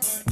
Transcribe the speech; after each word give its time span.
Thank 0.00 0.26
you. 0.26 0.27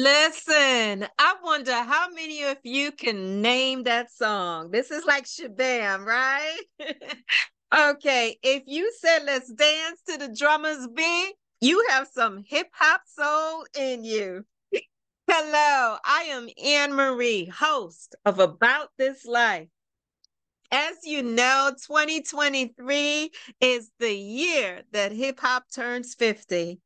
Listen, 0.00 1.08
I 1.18 1.34
wonder 1.42 1.74
how 1.74 2.08
many 2.10 2.44
of 2.44 2.58
you 2.62 2.92
can 2.92 3.42
name 3.42 3.82
that 3.82 4.12
song. 4.12 4.70
This 4.70 4.92
is 4.92 5.04
like 5.04 5.24
Shazam, 5.24 6.04
right? 6.04 6.60
okay, 7.76 8.38
if 8.40 8.62
you 8.68 8.92
said 8.96 9.24
let's 9.24 9.52
dance 9.52 10.00
to 10.06 10.18
the 10.18 10.32
drummer's 10.32 10.86
beat, 10.94 11.32
you 11.60 11.84
have 11.88 12.06
some 12.06 12.44
hip 12.46 12.68
hop 12.74 13.00
soul 13.08 13.66
in 13.76 14.04
you. 14.04 14.44
Hello, 15.26 15.96
I 16.04 16.28
am 16.28 16.48
Anne 16.64 16.94
Marie, 16.94 17.46
host 17.46 18.14
of 18.24 18.38
About 18.38 18.90
This 18.98 19.26
Life. 19.26 19.66
As 20.70 20.94
you 21.02 21.24
know, 21.24 21.72
2023 21.88 23.32
is 23.60 23.90
the 23.98 24.14
year 24.14 24.82
that 24.92 25.10
hip 25.10 25.40
hop 25.40 25.64
turns 25.74 26.14
50. 26.14 26.78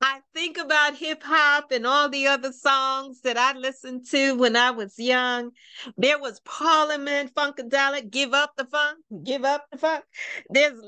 I 0.00 0.20
think 0.32 0.58
about 0.58 0.96
hip 0.96 1.22
hop 1.24 1.72
and 1.72 1.84
all 1.84 2.08
the 2.08 2.28
other 2.28 2.52
songs 2.52 3.20
that 3.22 3.36
I 3.36 3.54
listened 3.54 4.06
to 4.10 4.34
when 4.36 4.54
I 4.54 4.70
was 4.70 4.96
young. 4.96 5.50
There 5.96 6.20
was 6.20 6.40
Parliament, 6.44 7.34
Funkadelic, 7.34 8.10
Give 8.10 8.32
Up 8.32 8.52
the 8.56 8.64
Funk, 8.66 8.98
Give 9.24 9.44
Up 9.44 9.66
the 9.72 9.78
Funk. 9.78 10.04
There's 10.50 10.78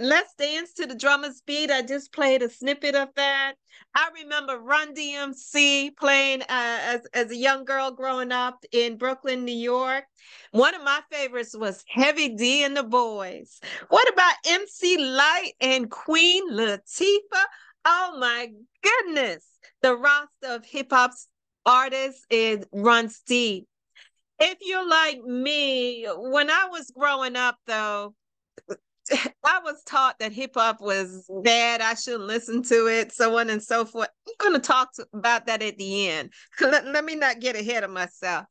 Let's 0.00 0.34
Dance 0.34 0.72
to 0.74 0.86
the 0.86 0.94
Drummer's 0.94 1.42
Beat. 1.44 1.70
I 1.70 1.82
just 1.82 2.12
played 2.12 2.42
a 2.42 2.48
snippet 2.48 2.94
of 2.94 3.08
that. 3.16 3.54
I 3.94 4.10
remember 4.22 4.58
Run 4.58 4.94
DMC 4.94 5.96
playing 5.96 6.42
uh, 6.42 6.46
as, 6.48 7.06
as 7.12 7.30
a 7.32 7.36
young 7.36 7.64
girl 7.64 7.90
growing 7.90 8.30
up 8.30 8.64
in 8.70 8.96
Brooklyn, 8.96 9.44
New 9.44 9.52
York. 9.52 10.04
One 10.52 10.74
of 10.74 10.84
my 10.84 11.00
favorites 11.10 11.56
was 11.56 11.84
Heavy 11.88 12.30
D 12.30 12.64
and 12.64 12.76
the 12.76 12.84
Boys. 12.84 13.60
What 13.88 14.10
about 14.12 14.34
MC 14.46 14.96
Lyte 14.96 15.54
and 15.60 15.90
Queen 15.90 16.50
Latifah? 16.50 17.44
Oh 17.84 18.16
my 18.18 18.50
goodness. 18.82 19.46
The 19.82 19.96
roster 19.96 20.54
of 20.54 20.64
hip 20.64 20.88
hop 20.90 21.12
artists 21.66 22.24
is 22.30 22.64
runs 22.72 23.20
deep. 23.26 23.66
If 24.38 24.58
you're 24.62 24.88
like 24.88 25.22
me, 25.22 26.06
when 26.16 26.50
I 26.50 26.68
was 26.70 26.90
growing 26.96 27.36
up 27.36 27.56
though, 27.66 28.14
I 29.44 29.60
was 29.62 29.82
taught 29.84 30.18
that 30.18 30.32
hip 30.32 30.52
hop 30.54 30.80
was 30.80 31.30
bad. 31.42 31.80
I 31.80 31.94
shouldn't 31.94 32.24
listen 32.24 32.62
to 32.64 32.86
it, 32.86 33.12
so 33.12 33.38
on 33.38 33.50
and 33.50 33.62
so 33.62 33.84
forth. 33.84 34.08
I'm 34.26 34.34
going 34.38 34.60
to 34.60 34.66
talk 34.66 34.90
about 35.12 35.46
that 35.46 35.62
at 35.62 35.76
the 35.76 36.08
end. 36.08 36.32
let, 36.60 36.86
let 36.86 37.04
me 37.04 37.14
not 37.14 37.40
get 37.40 37.54
ahead 37.54 37.84
of 37.84 37.90
myself. 37.90 38.46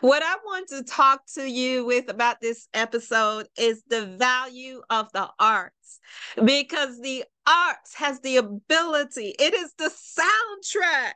What 0.00 0.22
I 0.22 0.36
want 0.44 0.68
to 0.68 0.84
talk 0.84 1.22
to 1.34 1.48
you 1.48 1.84
with 1.84 2.08
about 2.08 2.40
this 2.40 2.68
episode 2.72 3.48
is 3.58 3.82
the 3.88 4.06
value 4.06 4.80
of 4.90 5.10
the 5.12 5.28
arts 5.40 5.85
because 6.44 7.00
the 7.00 7.24
arts 7.46 7.94
has 7.94 8.20
the 8.20 8.36
ability, 8.38 9.34
it 9.38 9.54
is 9.54 9.72
the 9.78 9.90
soundtrack 9.90 11.12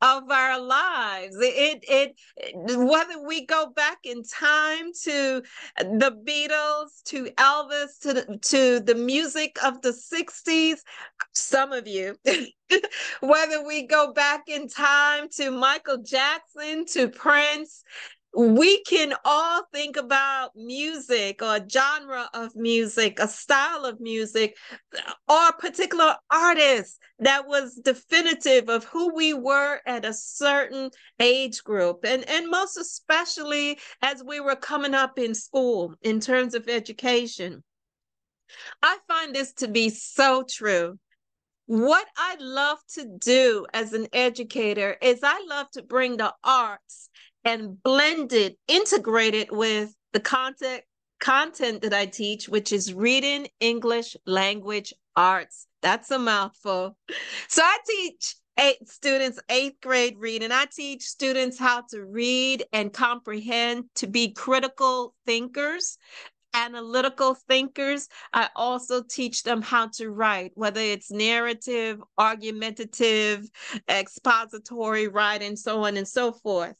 of 0.00 0.30
our 0.30 0.60
lives. 0.60 1.36
It, 1.40 1.84
it, 1.88 2.14
whether 2.76 3.26
we 3.26 3.46
go 3.46 3.70
back 3.74 3.98
in 4.04 4.22
time 4.22 4.90
to 5.04 5.42
the 5.78 6.16
Beatles, 6.26 7.02
to 7.06 7.24
Elvis, 7.36 7.98
to 8.02 8.38
to 8.38 8.80
the 8.80 8.94
music 8.94 9.56
of 9.64 9.80
the 9.82 9.90
60s, 9.90 10.78
some 11.32 11.72
of 11.72 11.86
you, 11.86 12.16
whether 13.20 13.64
we 13.66 13.86
go 13.86 14.12
back 14.12 14.42
in 14.48 14.68
time 14.68 15.28
to 15.36 15.50
Michael 15.50 15.98
Jackson, 15.98 16.84
to 16.86 17.08
Prince, 17.08 17.82
we 18.36 18.82
can 18.82 19.14
all 19.24 19.62
think 19.72 19.96
about 19.96 20.50
music 20.56 21.40
or 21.42 21.60
genre 21.68 22.28
of 22.34 22.54
music, 22.56 23.18
a 23.20 23.28
style 23.28 23.84
of 23.84 24.00
music, 24.00 24.56
or 25.28 25.52
particular 25.52 26.16
artist 26.30 26.98
that 27.20 27.46
was 27.46 27.76
definitive 27.76 28.68
of 28.68 28.84
who 28.84 29.14
we 29.14 29.34
were 29.34 29.80
at 29.86 30.04
a 30.04 30.12
certain 30.12 30.90
age 31.20 31.62
group. 31.62 32.04
And, 32.04 32.28
and 32.28 32.50
most 32.50 32.76
especially 32.76 33.78
as 34.02 34.22
we 34.24 34.40
were 34.40 34.56
coming 34.56 34.94
up 34.94 35.18
in 35.18 35.34
school 35.34 35.94
in 36.02 36.18
terms 36.18 36.54
of 36.54 36.68
education. 36.68 37.62
I 38.82 38.98
find 39.08 39.34
this 39.34 39.52
to 39.54 39.68
be 39.68 39.90
so 39.90 40.44
true. 40.48 40.98
What 41.66 42.06
I 42.16 42.36
love 42.40 42.78
to 42.94 43.06
do 43.18 43.66
as 43.72 43.94
an 43.94 44.08
educator 44.12 44.96
is 45.00 45.20
I 45.22 45.44
love 45.48 45.70
to 45.70 45.82
bring 45.82 46.18
the 46.18 46.34
arts 46.44 47.08
and 47.44 47.82
blended, 47.82 48.56
integrated 48.68 49.48
with 49.50 49.94
the 50.12 50.20
content 50.20 50.82
content 51.20 51.82
that 51.82 51.94
I 51.94 52.06
teach, 52.06 52.48
which 52.48 52.72
is 52.72 52.92
reading 52.92 53.48
English 53.60 54.16
language 54.26 54.92
arts. 55.16 55.66
That's 55.80 56.10
a 56.10 56.18
mouthful. 56.18 56.96
So 57.48 57.62
I 57.62 57.78
teach 57.86 58.36
eight 58.58 58.88
students 58.88 59.40
eighth 59.48 59.80
grade 59.80 60.16
reading. 60.18 60.52
I 60.52 60.66
teach 60.70 61.02
students 61.02 61.58
how 61.58 61.82
to 61.90 62.04
read 62.04 62.64
and 62.72 62.92
comprehend 62.92 63.84
to 63.96 64.06
be 64.06 64.32
critical 64.32 65.14
thinkers 65.26 65.98
analytical 66.54 67.34
thinkers. 67.34 68.08
I 68.32 68.48
also 68.54 69.02
teach 69.02 69.42
them 69.42 69.60
how 69.60 69.88
to 69.94 70.10
write, 70.10 70.52
whether 70.54 70.80
it's 70.80 71.10
narrative, 71.10 72.00
argumentative, 72.16 73.46
expository 73.88 75.08
writing, 75.08 75.56
so 75.56 75.84
on 75.84 75.96
and 75.96 76.08
so 76.08 76.32
forth. 76.32 76.76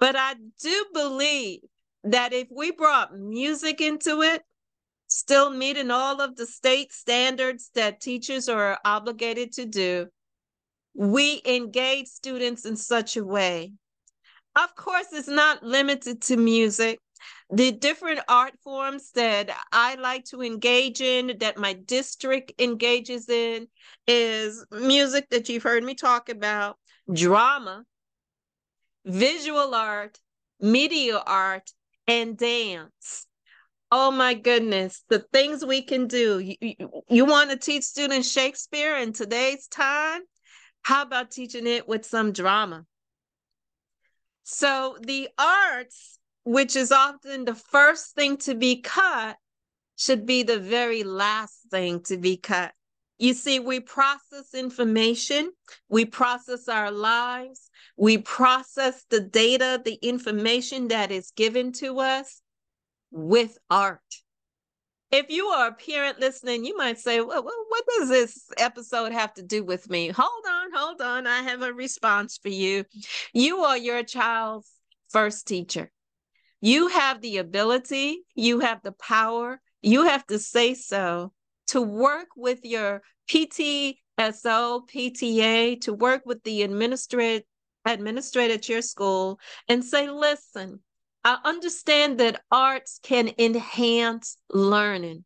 But 0.00 0.16
I 0.16 0.34
do 0.60 0.86
believe 0.94 1.60
that 2.04 2.32
if 2.32 2.48
we 2.50 2.72
brought 2.72 3.14
music 3.14 3.80
into 3.80 4.22
it, 4.22 4.42
still 5.06 5.50
meeting 5.50 5.90
all 5.90 6.20
of 6.20 6.36
the 6.36 6.46
state 6.46 6.92
standards 6.92 7.70
that 7.74 8.00
teachers 8.00 8.48
are 8.48 8.78
obligated 8.84 9.52
to 9.52 9.66
do, 9.66 10.06
we 10.94 11.42
engage 11.44 12.06
students 12.06 12.64
in 12.64 12.76
such 12.76 13.16
a 13.16 13.24
way. 13.24 13.72
Of 14.56 14.74
course, 14.74 15.06
it's 15.12 15.28
not 15.28 15.62
limited 15.62 16.22
to 16.22 16.36
music. 16.36 16.98
The 17.52 17.70
different 17.72 18.20
art 18.28 18.54
forms 18.64 19.10
that 19.12 19.50
I 19.72 19.96
like 19.96 20.24
to 20.26 20.42
engage 20.42 21.00
in, 21.00 21.36
that 21.40 21.58
my 21.58 21.74
district 21.74 22.52
engages 22.58 23.28
in, 23.28 23.66
is 24.06 24.64
music 24.70 25.28
that 25.30 25.48
you've 25.48 25.62
heard 25.62 25.84
me 25.84 25.94
talk 25.94 26.28
about, 26.30 26.78
drama, 27.12 27.84
visual 29.04 29.74
art, 29.74 30.18
media 30.60 31.18
art, 31.18 31.70
and 32.06 32.36
dance. 32.36 33.26
Oh 33.92 34.10
my 34.10 34.34
goodness, 34.34 35.02
the 35.08 35.18
things 35.32 35.64
we 35.64 35.82
can 35.82 36.06
do. 36.06 36.38
You, 36.38 36.56
you, 36.60 37.02
you 37.08 37.24
want 37.24 37.50
to 37.50 37.56
teach 37.56 37.82
students 37.82 38.30
Shakespeare 38.30 38.96
in 38.96 39.12
today's 39.12 39.66
time? 39.66 40.22
How 40.82 41.02
about 41.02 41.30
teaching 41.30 41.66
it 41.66 41.88
with 41.88 42.06
some 42.06 42.32
drama? 42.32 42.84
So, 44.44 44.96
the 45.00 45.28
arts, 45.38 46.18
which 46.44 46.76
is 46.76 46.92
often 46.92 47.44
the 47.44 47.54
first 47.54 48.14
thing 48.14 48.36
to 48.38 48.54
be 48.54 48.80
cut, 48.80 49.36
should 49.96 50.24
be 50.24 50.42
the 50.42 50.58
very 50.58 51.02
last 51.04 51.58
thing 51.70 52.02
to 52.04 52.16
be 52.16 52.36
cut. 52.36 52.72
You 53.20 53.34
see, 53.34 53.60
we 53.60 53.80
process 53.80 54.54
information, 54.54 55.52
we 55.90 56.06
process 56.06 56.68
our 56.68 56.90
lives, 56.90 57.68
we 57.98 58.16
process 58.16 59.04
the 59.10 59.20
data, 59.20 59.78
the 59.84 59.98
information 60.00 60.88
that 60.88 61.12
is 61.12 61.30
given 61.36 61.72
to 61.72 62.00
us 62.00 62.40
with 63.10 63.58
art. 63.68 64.00
If 65.10 65.28
you 65.28 65.48
are 65.48 65.68
a 65.68 65.74
parent 65.74 66.18
listening, 66.18 66.64
you 66.64 66.78
might 66.78 66.98
say, 66.98 67.20
well, 67.20 67.42
what 67.42 67.84
does 67.98 68.08
this 68.08 68.48
episode 68.56 69.12
have 69.12 69.34
to 69.34 69.42
do 69.42 69.64
with 69.64 69.90
me? 69.90 70.08
Hold 70.08 70.44
on, 70.48 70.70
hold 70.74 71.02
on. 71.02 71.26
I 71.26 71.42
have 71.42 71.60
a 71.60 71.74
response 71.74 72.38
for 72.38 72.48
you. 72.48 72.86
You 73.34 73.64
are 73.64 73.76
your 73.76 74.02
child's 74.02 74.70
first 75.10 75.46
teacher. 75.46 75.90
You 76.62 76.88
have 76.88 77.20
the 77.20 77.36
ability, 77.36 78.22
you 78.34 78.60
have 78.60 78.80
the 78.82 78.92
power, 78.92 79.60
you 79.82 80.04
have 80.04 80.26
to 80.28 80.38
say 80.38 80.72
so 80.72 81.34
to 81.70 81.80
work 81.80 82.28
with 82.36 82.64
your 82.64 83.02
PTSO, 83.28 83.94
PTA, 84.18 85.80
to 85.82 85.92
work 85.92 86.22
with 86.26 86.42
the 86.42 86.62
administrator, 86.62 87.44
administrator 87.84 88.54
at 88.54 88.68
your 88.68 88.82
school 88.82 89.38
and 89.68 89.84
say, 89.84 90.10
listen, 90.10 90.80
I 91.24 91.38
understand 91.44 92.18
that 92.18 92.42
arts 92.50 92.98
can 93.02 93.30
enhance 93.38 94.36
learning. 94.52 95.24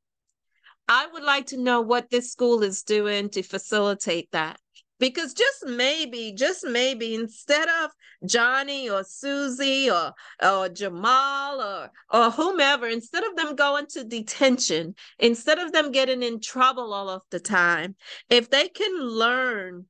I 0.87 1.06
would 1.12 1.23
like 1.23 1.46
to 1.46 1.56
know 1.56 1.81
what 1.81 2.11
this 2.11 2.31
school 2.31 2.62
is 2.62 2.82
doing 2.82 3.31
to 3.31 3.43
facilitate 3.43 4.31
that. 4.32 4.61
Because 4.99 5.35
just 5.35 5.67
maybe, 5.67 6.32
just 6.37 6.64
maybe, 6.64 7.14
instead 7.14 7.69
of 7.69 7.91
Johnny 8.26 8.88
or 8.88 9.05
Susie 9.05 9.91
or 9.91 10.12
or 10.43 10.69
Jamal 10.69 11.61
or 11.61 11.91
or 12.11 12.31
whomever, 12.31 12.87
instead 12.87 13.25
of 13.25 13.37
them 13.37 13.55
going 13.55 13.87
to 13.88 14.05
detention, 14.05 14.94
instead 15.19 15.58
of 15.58 15.73
them 15.73 15.93
getting 15.93 16.23
in 16.23 16.41
trouble 16.41 16.93
all 16.93 17.08
of 17.08 17.23
the 17.31 17.41
time, 17.41 17.96
if 18.31 18.50
they 18.50 18.69
can 18.69 19.00
learn 19.00 19.87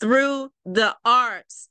through 0.00 0.50
the 0.64 0.96
arts, 1.04 1.68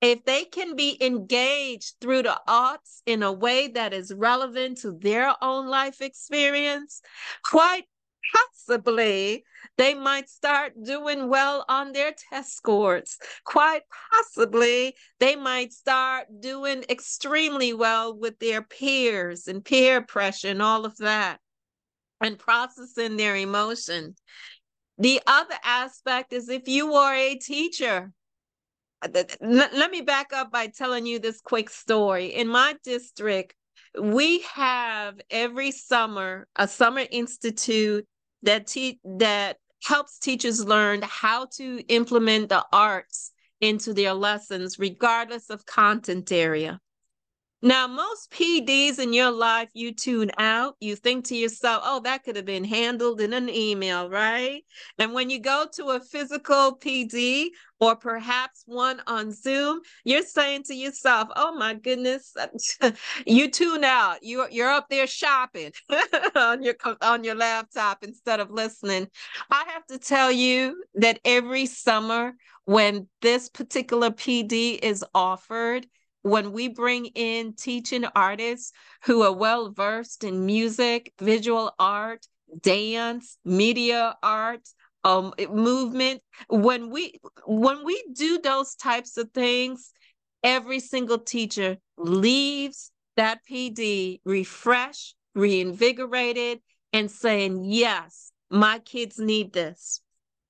if 0.00 0.24
they 0.24 0.44
can 0.44 0.76
be 0.76 0.96
engaged 1.02 1.96
through 2.00 2.22
the 2.22 2.40
arts 2.46 3.02
in 3.06 3.22
a 3.22 3.32
way 3.32 3.68
that 3.68 3.92
is 3.92 4.12
relevant 4.14 4.78
to 4.78 4.92
their 4.92 5.34
own 5.42 5.66
life 5.66 6.00
experience, 6.00 7.02
quite 7.44 7.84
possibly 8.32 9.44
they 9.76 9.94
might 9.94 10.28
start 10.28 10.72
doing 10.82 11.28
well 11.28 11.64
on 11.68 11.92
their 11.92 12.12
test 12.30 12.56
scores. 12.56 13.18
Quite 13.44 13.82
possibly 14.12 14.94
they 15.18 15.36
might 15.36 15.72
start 15.72 16.26
doing 16.40 16.84
extremely 16.88 17.72
well 17.72 18.16
with 18.16 18.38
their 18.38 18.62
peers 18.62 19.48
and 19.48 19.64
peer 19.64 20.02
pressure 20.02 20.48
and 20.48 20.62
all 20.62 20.84
of 20.84 20.96
that 20.98 21.40
and 22.20 22.38
processing 22.38 23.16
their 23.16 23.36
emotion. 23.36 24.14
The 24.98 25.20
other 25.26 25.56
aspect 25.64 26.32
is 26.32 26.48
if 26.48 26.68
you 26.68 26.94
are 26.94 27.14
a 27.14 27.36
teacher, 27.36 28.12
uh, 29.02 29.08
let 29.40 29.90
me 29.90 30.02
back 30.02 30.32
up 30.34 30.52
by 30.52 30.66
telling 30.66 31.06
you 31.06 31.18
this 31.18 31.40
quick 31.40 31.70
story. 31.70 32.26
In 32.26 32.48
my 32.48 32.76
district, 32.84 33.54
we 33.98 34.40
have 34.54 35.18
every 35.30 35.70
summer 35.70 36.46
a 36.54 36.68
summer 36.68 37.04
institute 37.10 38.06
that 38.42 38.66
te- 38.66 39.00
that 39.04 39.58
helps 39.84 40.18
teachers 40.18 40.64
learn 40.64 41.00
how 41.02 41.46
to 41.46 41.80
implement 41.88 42.48
the 42.48 42.64
arts 42.72 43.32
into 43.60 43.92
their 43.94 44.14
lessons 44.14 44.78
regardless 44.78 45.50
of 45.50 45.66
content 45.66 46.32
area. 46.32 46.80
Now, 47.62 47.86
most 47.86 48.30
PDs 48.30 48.98
in 48.98 49.12
your 49.12 49.30
life, 49.30 49.68
you 49.74 49.92
tune 49.92 50.30
out. 50.38 50.76
You 50.80 50.96
think 50.96 51.26
to 51.26 51.36
yourself, 51.36 51.82
oh, 51.84 52.00
that 52.00 52.24
could 52.24 52.36
have 52.36 52.46
been 52.46 52.64
handled 52.64 53.20
in 53.20 53.34
an 53.34 53.50
email, 53.50 54.08
right? 54.08 54.62
And 54.98 55.12
when 55.12 55.28
you 55.28 55.40
go 55.40 55.66
to 55.74 55.90
a 55.90 56.00
physical 56.00 56.78
PD 56.78 57.48
or 57.78 57.96
perhaps 57.96 58.62
one 58.64 59.02
on 59.06 59.32
Zoom, 59.32 59.80
you're 60.04 60.22
saying 60.22 60.62
to 60.64 60.74
yourself, 60.74 61.28
oh 61.36 61.54
my 61.54 61.74
goodness, 61.74 62.34
you 63.26 63.50
tune 63.50 63.84
out. 63.84 64.22
You, 64.22 64.46
you're 64.50 64.70
up 64.70 64.86
there 64.88 65.06
shopping 65.06 65.72
on 66.34 66.62
your 66.62 66.76
on 67.02 67.24
your 67.24 67.34
laptop 67.34 68.02
instead 68.02 68.40
of 68.40 68.50
listening. 68.50 69.06
I 69.50 69.64
have 69.68 69.84
to 69.88 69.98
tell 69.98 70.32
you 70.32 70.82
that 70.94 71.20
every 71.26 71.66
summer 71.66 72.32
when 72.64 73.06
this 73.20 73.50
particular 73.50 74.10
PD 74.10 74.78
is 74.82 75.04
offered, 75.14 75.86
when 76.22 76.52
we 76.52 76.68
bring 76.68 77.06
in 77.06 77.54
teaching 77.54 78.04
artists 78.14 78.72
who 79.04 79.22
are 79.22 79.32
well 79.32 79.70
versed 79.70 80.24
in 80.24 80.44
music, 80.44 81.12
visual 81.20 81.72
art, 81.78 82.26
dance, 82.60 83.38
media 83.44 84.16
art, 84.22 84.68
um, 85.04 85.32
movement, 85.50 86.22
when 86.48 86.90
we 86.90 87.20
when 87.46 87.84
we 87.84 88.04
do 88.12 88.38
those 88.38 88.74
types 88.74 89.16
of 89.16 89.30
things, 89.32 89.92
every 90.42 90.80
single 90.80 91.18
teacher 91.18 91.78
leaves 91.96 92.92
that 93.16 93.40
PD 93.50 94.20
refreshed, 94.24 95.14
reinvigorated, 95.34 96.60
and 96.92 97.10
saying, 97.10 97.64
"Yes, 97.64 98.30
my 98.50 98.78
kids 98.80 99.18
need 99.18 99.52
this." 99.52 100.02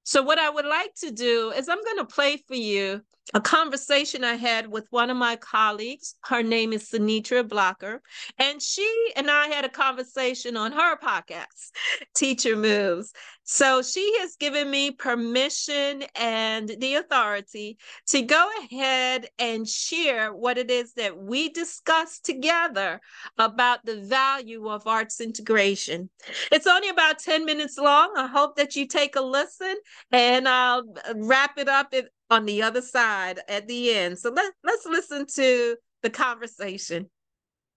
So, 0.03 0.23
what 0.23 0.39
I 0.41 0.51
would 0.51 0.65
like 0.65 0.95
to 0.97 1.13
do 1.13 1.53
is, 1.53 1.69
I'm 1.69 1.85
going 1.85 1.99
to 1.99 2.05
play 2.07 2.39
for 2.49 2.57
you 2.57 3.03
a 3.35 3.41
conversation 3.41 4.25
I 4.25 4.35
had 4.35 4.67
with 4.67 4.87
one 4.91 5.11
of 5.11 5.17
my 5.17 5.37
colleagues. 5.37 6.15
Her 6.25 6.43
name 6.43 6.73
is 6.73 6.91
Senetra 6.91 7.47
Blocker. 7.49 8.03
And 8.39 8.61
she 8.61 9.13
and 9.17 9.31
I 9.31 9.47
had 9.47 9.65
a 9.65 9.69
conversation 9.69 10.57
on 10.57 10.73
her 10.73 10.97
podcast, 10.97 11.71
Teacher 12.15 12.57
Moves. 12.57 13.13
So 13.45 13.83
she 13.83 14.19
has 14.21 14.37
given 14.37 14.71
me 14.71 14.93
permission 14.93 16.05
and 16.15 16.69
the 16.79 16.95
authority 16.95 17.79
to 18.09 18.23
go 18.23 18.49
ahead 18.63 19.27
and 19.41 19.69
share 19.69 20.33
what 20.33 20.57
it 20.57 20.71
is 20.71 20.95
that 20.95 21.19
we 21.19 21.49
discussed 21.49 22.25
together 22.25 23.01
about 23.39 23.85
the 23.85 23.97
value 23.97 24.69
of 24.69 24.87
arts 24.87 25.21
integration. 25.21 26.11
It's 26.53 26.69
only 26.69 26.91
about 26.91 27.19
10 27.19 27.45
minutes 27.45 27.77
long. 27.77 28.13
I 28.17 28.29
hope 28.29 28.57
that 28.57 28.77
you 28.77 28.87
take 28.87 29.17
a 29.17 29.21
listen 29.21 29.77
and 30.13 30.49
I'll 30.49 30.85
wrap 31.17 31.59
it 31.59 31.69
up 31.69 31.93
on 32.31 32.47
the 32.47 32.63
other 32.63 32.81
side 32.81 33.41
at 33.49 33.67
the 33.67 33.93
end. 33.93 34.19
So 34.19 34.31
let, 34.31 34.53
let's 34.63 34.87
listen 34.87 35.27
to 35.35 35.77
the 36.03 36.11
conversation. 36.11 37.11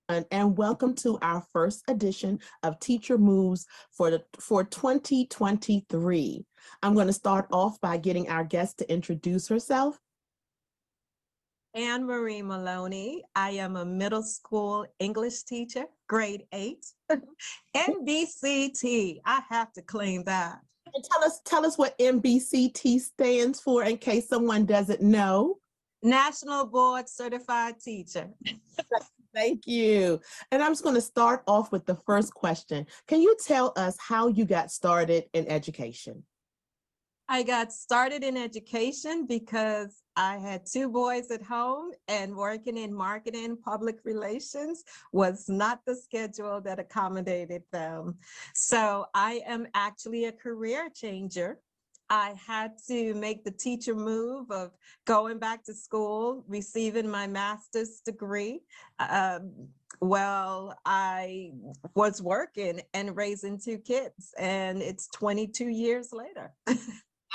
And, 0.09 0.25
and 0.31 0.57
welcome 0.57 0.94
to 0.95 1.17
our 1.21 1.44
first 1.53 1.83
edition 1.88 2.39
of 2.61 2.79
Teacher 2.79 3.17
Moves 3.17 3.65
for 3.91 4.11
the 4.11 4.23
for 4.39 4.63
2023. 4.63 6.45
I'm 6.83 6.94
going 6.94 7.07
to 7.07 7.13
start 7.13 7.47
off 7.51 7.79
by 7.81 7.97
getting 7.97 8.29
our 8.29 8.44
guest 8.44 8.79
to 8.79 8.91
introduce 8.91 9.47
herself. 9.47 9.97
Anne 11.73 12.05
Marie 12.05 12.44
Maloney. 12.44 13.23
I 13.35 13.51
am 13.51 13.77
a 13.77 13.85
middle 13.85 14.21
school 14.21 14.85
English 15.00 15.44
teacher, 15.44 15.85
grade 16.07 16.44
eight. 16.51 16.85
NBCT. 17.75 19.21
I 19.25 19.41
have 19.50 19.71
to 19.73 19.81
claim 19.81 20.25
that. 20.25 20.59
And 20.93 21.03
tell 21.03 21.23
us, 21.23 21.41
tell 21.43 21.65
us 21.65 21.77
what 21.77 21.97
NBCT 21.97 22.99
stands 22.99 23.59
for 23.59 23.83
in 23.83 23.97
case 23.97 24.27
someone 24.27 24.65
doesn't 24.65 25.01
know. 25.01 25.57
National 26.03 26.65
Board 26.65 27.07
Certified 27.09 27.79
Teacher. 27.79 28.29
Thank 29.33 29.65
you. 29.65 30.19
And 30.51 30.61
I'm 30.61 30.71
just 30.71 30.83
going 30.83 30.95
to 30.95 31.01
start 31.01 31.43
off 31.47 31.71
with 31.71 31.85
the 31.85 31.95
first 31.95 32.33
question. 32.33 32.85
Can 33.07 33.21
you 33.21 33.35
tell 33.43 33.73
us 33.75 33.97
how 33.99 34.27
you 34.27 34.45
got 34.45 34.69
started 34.69 35.25
in 35.33 35.47
education? 35.47 36.23
I 37.29 37.43
got 37.43 37.71
started 37.71 38.23
in 38.23 38.35
education 38.35 39.25
because 39.25 40.01
I 40.15 40.37
had 40.37 40.65
two 40.65 40.89
boys 40.89 41.31
at 41.31 41.41
home 41.41 41.91
and 42.07 42.35
working 42.35 42.77
in 42.77 42.93
marketing, 42.93 43.57
public 43.57 43.99
relations 44.03 44.83
was 45.13 45.47
not 45.47 45.79
the 45.85 45.95
schedule 45.95 46.59
that 46.61 46.79
accommodated 46.79 47.63
them. 47.71 48.17
So 48.53 49.05
I 49.13 49.41
am 49.47 49.67
actually 49.73 50.25
a 50.25 50.31
career 50.31 50.89
changer. 50.93 51.59
I 52.09 52.35
had 52.45 52.73
to 52.89 53.13
make 53.13 53.45
the 53.45 53.51
teacher 53.51 53.95
move 53.95 54.51
of 54.51 54.71
going 55.05 55.39
back 55.39 55.63
to 55.63 55.73
school, 55.73 56.43
receiving 56.47 57.09
my 57.09 57.25
master's 57.25 58.01
degree. 58.05 58.61
Um, 58.99 59.69
well, 60.01 60.77
I 60.85 61.53
was 61.95 62.21
working 62.21 62.81
and 62.93 63.15
raising 63.15 63.59
two 63.59 63.77
kids, 63.77 64.33
and 64.38 64.81
it's 64.81 65.07
22 65.07 65.69
years 65.69 66.12
later. 66.12 66.53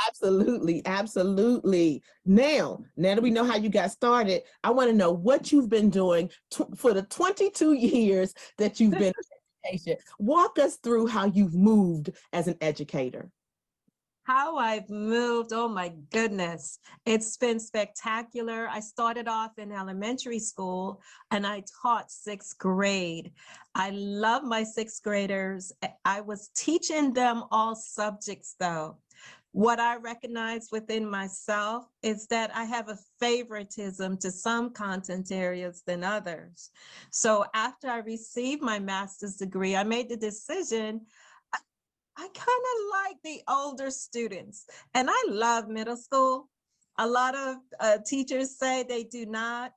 Absolutely, 0.07 0.83
absolutely. 0.87 2.03
Now, 2.25 2.85
now 2.97 3.15
that 3.15 3.23
we 3.23 3.31
know 3.31 3.45
how 3.45 3.57
you 3.57 3.69
got 3.69 3.91
started, 3.91 4.43
I 4.63 4.71
want 4.71 4.91
to 4.91 4.97
know 4.97 5.11
what 5.11 5.51
you've 5.51 5.69
been 5.69 5.91
doing 5.91 6.31
for 6.77 6.95
the 6.95 7.03
22 7.03 7.73
years 7.73 8.35
that 8.59 8.79
you've 8.79 8.93
been 8.93 9.03
in 9.03 9.13
education. 9.65 9.97
Walk 10.19 10.59
us 10.59 10.77
through 10.77 11.09
how 11.09 11.27
you've 11.27 11.55
moved 11.55 12.13
as 12.33 12.47
an 12.47 12.57
educator. 12.61 13.31
How 14.23 14.59
I've 14.59 14.91
moved, 14.91 15.55
oh 15.55 15.69
my 15.69 15.91
goodness. 16.13 16.81
It's 17.07 17.39
been 17.39 17.59
spectacular. 17.59 18.69
I 18.69 18.81
started 18.81 19.27
off 19.27 19.59
in 19.59 19.73
elementary 19.73 20.39
school 20.39 21.01
and 21.31 21.47
I 21.47 21.65
taught 21.81 22.11
sixth 22.11 22.59
grade. 22.59 23.33
I 23.75 23.89
love 23.89 24.45
my 24.45 24.65
sixth 24.65 25.03
graders. 25.03 25.73
I 26.05 26.21
was 26.21 26.51
teaching 26.55 27.15
them 27.15 27.45
all 27.51 27.75
subjects 27.75 28.55
though. 28.61 28.99
What 29.59 29.81
I 29.81 29.97
recognize 29.97 30.69
within 30.71 31.11
myself 31.11 31.87
is 32.05 32.29
that 32.29 32.55
I 32.55 32.63
have 32.63 32.89
a 32.89 32.99
favoritism 33.19 34.17
to 34.19 34.31
some 34.31 34.71
content 34.73 35.33
areas 35.33 35.83
than 35.85 36.05
others. 36.05 36.71
So 37.11 37.45
after 37.55 37.89
I 37.89 37.99
received 37.99 38.63
my 38.63 38.79
master's 38.79 39.35
degree, 39.35 39.75
I 39.75 39.83
made 39.83 40.11
the 40.11 40.17
decision 40.17 41.01
I, 41.53 41.59
I 42.17 42.29
kind 42.33 42.65
of 42.73 42.79
like 42.93 43.17
the 43.25 43.43
older 43.53 43.91
students, 43.91 44.65
and 44.95 45.09
I 45.11 45.25
love 45.29 45.67
middle 45.67 45.97
school. 45.97 46.49
A 47.01 47.07
lot 47.09 47.35
of 47.35 47.57
uh, 47.81 47.99
teachers 48.07 48.57
say 48.61 48.85
they 48.85 49.03
do 49.03 49.27
not, 49.27 49.73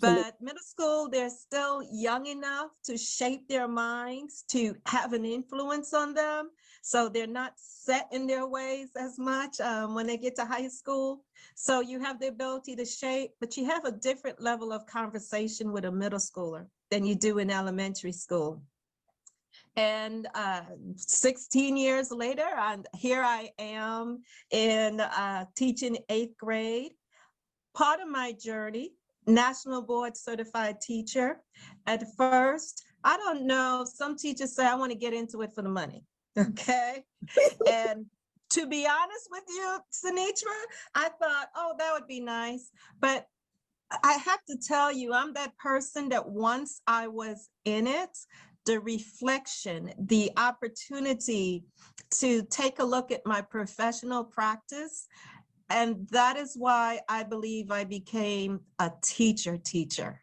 but 0.00 0.34
middle 0.40 0.62
school, 0.62 1.10
they're 1.10 1.28
still 1.28 1.82
young 1.92 2.24
enough 2.24 2.70
to 2.86 2.96
shape 2.96 3.48
their 3.48 3.68
minds, 3.68 4.44
to 4.48 4.76
have 4.86 5.12
an 5.12 5.26
influence 5.26 5.92
on 5.92 6.14
them. 6.14 6.48
So 6.86 7.08
they're 7.08 7.26
not 7.26 7.54
set 7.56 8.06
in 8.12 8.28
their 8.28 8.46
ways 8.46 8.90
as 8.96 9.18
much 9.18 9.60
um, 9.60 9.96
when 9.96 10.06
they 10.06 10.16
get 10.16 10.36
to 10.36 10.44
high 10.44 10.68
school. 10.68 11.24
So 11.56 11.80
you 11.80 11.98
have 11.98 12.20
the 12.20 12.28
ability 12.28 12.76
to 12.76 12.84
shape, 12.84 13.32
but 13.40 13.56
you 13.56 13.64
have 13.64 13.84
a 13.84 13.90
different 13.90 14.40
level 14.40 14.72
of 14.72 14.86
conversation 14.86 15.72
with 15.72 15.84
a 15.84 15.90
middle 15.90 16.20
schooler 16.20 16.66
than 16.92 17.04
you 17.04 17.16
do 17.16 17.38
in 17.38 17.50
elementary 17.50 18.12
school. 18.12 18.62
And 19.74 20.28
uh, 20.36 20.62
16 20.94 21.76
years 21.76 22.12
later, 22.12 22.46
and 22.56 22.86
here 22.94 23.20
I 23.20 23.50
am 23.58 24.22
in 24.52 25.00
uh, 25.00 25.46
teaching 25.56 25.98
eighth 26.08 26.38
grade. 26.38 26.92
Part 27.74 27.98
of 27.98 28.06
my 28.06 28.30
journey, 28.30 28.92
national 29.26 29.82
board 29.82 30.16
certified 30.16 30.80
teacher. 30.80 31.40
At 31.88 32.04
first, 32.16 32.84
I 33.02 33.16
don't 33.16 33.44
know, 33.44 33.84
some 33.92 34.16
teachers 34.16 34.54
say, 34.54 34.68
I 34.68 34.76
want 34.76 34.92
to 34.92 34.96
get 34.96 35.12
into 35.12 35.42
it 35.42 35.52
for 35.52 35.62
the 35.62 35.68
money. 35.68 36.04
Okay. 36.50 37.02
and 37.70 38.06
to 38.50 38.66
be 38.66 38.86
honest 38.86 39.28
with 39.30 39.44
you, 39.48 39.78
Senetra, 39.90 40.54
I 40.94 41.08
thought, 41.20 41.48
oh, 41.56 41.74
that 41.78 41.92
would 41.94 42.06
be 42.06 42.20
nice. 42.20 42.70
But 43.00 43.26
I 44.02 44.14
have 44.14 44.44
to 44.48 44.56
tell 44.56 44.92
you, 44.92 45.12
I'm 45.12 45.32
that 45.34 45.56
person 45.58 46.08
that 46.10 46.28
once 46.28 46.80
I 46.86 47.08
was 47.08 47.48
in 47.64 47.86
it, 47.86 48.16
the 48.64 48.80
reflection, 48.80 49.92
the 49.98 50.30
opportunity 50.36 51.64
to 52.18 52.42
take 52.50 52.78
a 52.80 52.84
look 52.84 53.10
at 53.12 53.24
my 53.24 53.40
professional 53.40 54.24
practice. 54.24 55.06
And 55.70 56.06
that 56.10 56.36
is 56.36 56.54
why 56.56 57.00
I 57.08 57.22
believe 57.22 57.70
I 57.70 57.84
became 57.84 58.60
a 58.78 58.90
teacher 59.02 59.56
teacher. 59.56 60.20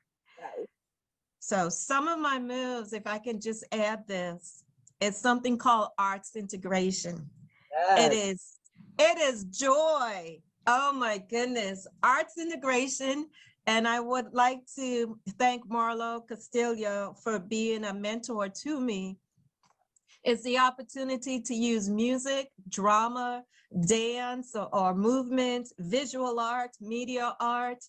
So 1.39 1.67
some 1.67 2.07
of 2.07 2.19
my 2.19 2.39
moves, 2.39 2.93
if 2.93 3.05
I 3.05 3.17
can 3.19 3.41
just 3.41 3.65
add 3.73 4.07
this, 4.07 4.62
is 5.03 5.17
something 5.17 5.57
called 5.57 5.89
arts 5.97 6.35
integration. 6.35 7.29
It 7.97 8.13
is, 8.13 8.59
it 8.97 9.17
is 9.19 9.43
joy. 9.45 10.39
Oh 10.65 10.93
my 10.93 11.17
goodness. 11.17 11.87
Arts 12.01 12.37
integration. 12.37 13.27
And 13.65 13.87
I 13.87 13.99
would 13.99 14.33
like 14.33 14.59
to 14.75 15.17
thank 15.37 15.67
Marlo 15.67 16.27
Castillo 16.27 17.15
for 17.23 17.39
being 17.39 17.85
a 17.85 17.93
mentor 17.93 18.49
to 18.49 18.79
me. 18.79 19.17
It's 20.23 20.43
the 20.43 20.57
opportunity 20.57 21.41
to 21.41 21.53
use 21.53 21.89
music, 21.89 22.49
drama, 22.69 23.43
dance, 23.85 24.55
or, 24.55 24.69
or 24.73 24.93
movement, 24.93 25.67
visual 25.79 26.39
art, 26.39 26.71
media 26.79 27.35
art, 27.39 27.83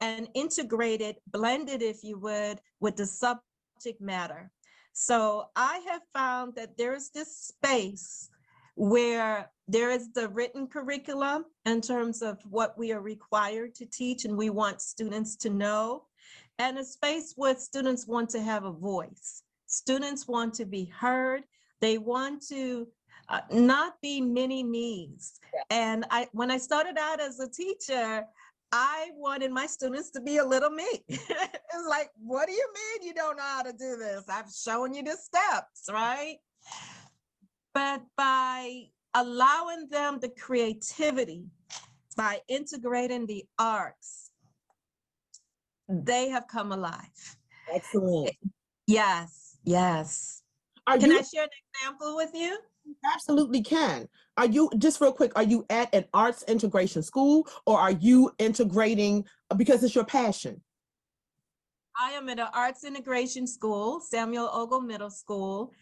and 0.00 0.28
integrate 0.34 1.00
it, 1.00 1.16
blend 1.28 1.68
if 1.70 2.02
you 2.02 2.18
would, 2.18 2.60
with 2.80 2.96
the 2.96 3.06
subject 3.06 4.00
matter. 4.00 4.50
So 4.98 5.50
I 5.54 5.82
have 5.90 6.00
found 6.14 6.54
that 6.54 6.78
there's 6.78 7.10
this 7.10 7.36
space 7.36 8.30
where 8.76 9.50
there 9.68 9.90
is 9.90 10.10
the 10.14 10.26
written 10.30 10.66
curriculum 10.66 11.44
in 11.66 11.82
terms 11.82 12.22
of 12.22 12.38
what 12.48 12.78
we 12.78 12.92
are 12.92 13.02
required 13.02 13.74
to 13.74 13.84
teach 13.84 14.24
and 14.24 14.38
we 14.38 14.48
want 14.48 14.80
students 14.80 15.36
to 15.36 15.50
know, 15.50 16.04
and 16.58 16.78
a 16.78 16.84
space 16.84 17.34
where 17.36 17.54
students 17.56 18.06
want 18.06 18.30
to 18.30 18.40
have 18.40 18.64
a 18.64 18.72
voice. 18.72 19.42
Students 19.66 20.26
want 20.26 20.54
to 20.54 20.64
be 20.64 20.86
heard. 20.86 21.42
They 21.82 21.98
want 21.98 22.46
to 22.48 22.88
uh, 23.28 23.40
not 23.52 24.00
be 24.00 24.22
mini 24.22 24.62
me's. 24.62 25.38
And 25.68 26.06
I, 26.10 26.26
when 26.32 26.50
I 26.50 26.56
started 26.56 26.96
out 26.98 27.20
as 27.20 27.38
a 27.38 27.50
teacher, 27.50 28.24
I 28.72 29.10
wanted 29.14 29.52
my 29.52 29.66
students 29.66 30.10
to 30.10 30.20
be 30.20 30.38
a 30.38 30.44
little 30.44 30.70
me. 30.70 30.86
it's 31.08 31.88
like, 31.88 32.10
what 32.18 32.46
do 32.46 32.52
you 32.52 32.66
mean 32.74 33.08
you 33.08 33.14
don't 33.14 33.36
know 33.36 33.42
how 33.42 33.62
to 33.62 33.72
do 33.72 33.96
this? 33.96 34.24
I've 34.28 34.50
shown 34.50 34.94
you 34.94 35.02
the 35.02 35.16
steps, 35.16 35.88
right? 35.90 36.36
But 37.72 38.02
by 38.16 38.84
allowing 39.14 39.88
them 39.88 40.18
the 40.20 40.30
creativity, 40.30 41.44
by 42.16 42.40
integrating 42.48 43.26
the 43.26 43.44
arts, 43.58 44.30
they 45.88 46.28
have 46.30 46.48
come 46.48 46.72
alive. 46.72 47.36
Excellent. 47.72 48.30
Yes, 48.86 49.58
yes. 49.64 50.42
Are 50.86 50.98
Can 50.98 51.10
you 51.10 51.18
I 51.18 51.22
share 51.22 51.44
an 51.44 51.50
example 51.74 52.16
with 52.16 52.30
you? 52.34 52.58
Absolutely 53.14 53.62
can? 53.62 54.08
Are 54.36 54.46
you 54.46 54.70
just 54.78 55.00
real 55.00 55.12
quick? 55.12 55.32
Are 55.36 55.42
you 55.42 55.64
at 55.70 55.94
an 55.94 56.04
arts 56.12 56.44
integration 56.48 57.02
school 57.02 57.46
or 57.64 57.78
are 57.78 57.92
you 57.92 58.30
integrating 58.38 59.24
because 59.56 59.82
it's 59.82 59.94
your 59.94 60.04
passion? 60.04 60.60
I 61.98 62.10
am 62.10 62.28
at 62.28 62.38
an 62.38 62.48
arts 62.52 62.84
integration 62.84 63.46
school, 63.46 64.00
Samuel 64.00 64.50
Ogle 64.52 64.82
Middle 64.82 65.10
School. 65.10 65.72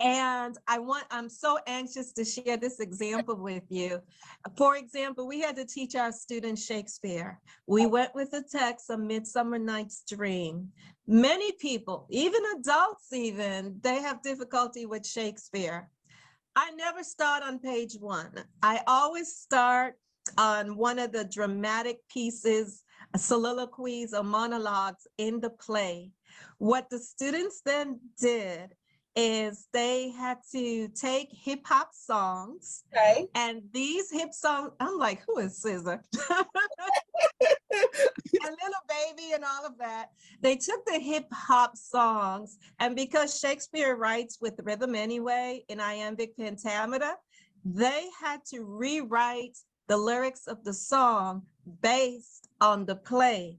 And 0.00 0.56
I 0.66 0.80
want, 0.80 1.04
I'm 1.10 1.28
so 1.28 1.58
anxious 1.66 2.12
to 2.14 2.24
share 2.24 2.56
this 2.56 2.80
example 2.80 3.36
with 3.36 3.62
you. 3.68 4.00
For 4.56 4.76
example, 4.76 5.26
we 5.26 5.40
had 5.40 5.54
to 5.56 5.64
teach 5.64 5.94
our 5.94 6.10
students 6.10 6.64
Shakespeare. 6.64 7.40
We 7.66 7.86
went 7.86 8.14
with 8.14 8.32
the 8.32 8.42
text, 8.42 8.90
A 8.90 8.98
Midsummer 8.98 9.58
Night's 9.58 10.02
Dream. 10.08 10.68
Many 11.06 11.52
people, 11.52 12.06
even 12.10 12.40
adults 12.58 13.12
even, 13.12 13.78
they 13.82 14.00
have 14.00 14.22
difficulty 14.22 14.84
with 14.84 15.06
Shakespeare. 15.06 15.88
I 16.56 16.70
never 16.72 17.02
start 17.02 17.42
on 17.42 17.58
page 17.58 17.96
one. 17.98 18.32
I 18.62 18.80
always 18.86 19.34
start 19.34 19.94
on 20.38 20.76
one 20.76 20.98
of 20.98 21.12
the 21.12 21.24
dramatic 21.24 21.98
pieces, 22.08 22.82
soliloquies 23.16 24.14
or 24.14 24.22
monologues 24.22 25.06
in 25.18 25.40
the 25.40 25.50
play. 25.50 26.12
What 26.58 26.88
the 26.90 26.98
students 26.98 27.60
then 27.64 28.00
did 28.20 28.74
is 29.16 29.68
they 29.72 30.10
had 30.10 30.38
to 30.52 30.88
take 30.88 31.28
hip 31.30 31.60
hop 31.64 31.90
songs 31.92 32.82
Okay. 32.92 33.28
and 33.34 33.62
these 33.72 34.10
hip 34.10 34.32
songs, 34.32 34.72
I'm 34.80 34.98
like, 34.98 35.22
who 35.26 35.38
is 35.38 35.62
SZA? 35.62 36.00
and 37.74 38.56
Little 38.62 38.84
Baby 38.88 39.32
and 39.34 39.44
all 39.44 39.66
of 39.66 39.78
that. 39.78 40.10
They 40.40 40.56
took 40.56 40.84
the 40.86 40.98
hip 40.98 41.26
hop 41.32 41.76
songs, 41.76 42.58
and 42.80 42.94
because 42.96 43.38
Shakespeare 43.38 43.96
writes 43.96 44.38
with 44.40 44.60
rhythm 44.62 44.94
anyway 44.94 45.64
in 45.68 45.80
iambic 45.80 46.36
pentameter, 46.36 47.12
they 47.64 48.08
had 48.20 48.44
to 48.46 48.64
rewrite 48.64 49.58
the 49.88 49.96
lyrics 49.96 50.46
of 50.46 50.64
the 50.64 50.72
song 50.72 51.42
based 51.82 52.48
on 52.60 52.84
the 52.86 52.96
play. 52.96 53.58